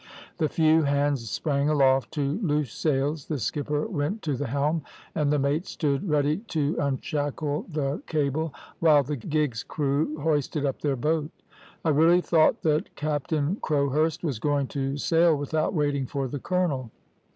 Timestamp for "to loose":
2.13-2.71